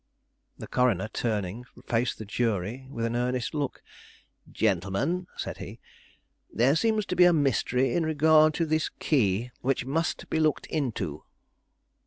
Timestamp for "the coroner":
0.57-1.09